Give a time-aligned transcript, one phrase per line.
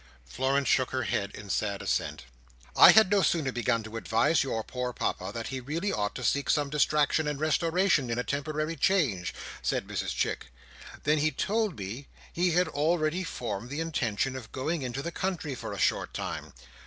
[0.25, 2.25] Florence shook her head in sad assent.
[2.75, 6.23] "I had no sooner begun to advise your poor Papa that he really ought to
[6.23, 10.47] seek some distraction and restoration in a temporary change," said Mrs Chick,
[11.03, 15.53] "than he told me he had already formed the intention of going into the country
[15.53, 16.51] for a short time.